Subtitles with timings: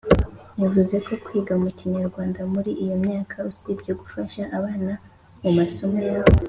[0.61, 4.91] Yavuze ko kwiga mu Kinyarwanda muri iyo myaka usibye gufasha abana
[5.43, 6.33] mu masomo yabo